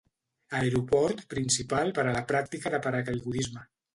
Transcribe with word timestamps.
Aeroport 0.59 1.19
principal 1.33 1.93
per 1.99 2.05
a 2.07 2.15
la 2.17 2.25
pràctica 2.33 2.75
de 2.77 2.79
paracaigudisme. 2.87 3.67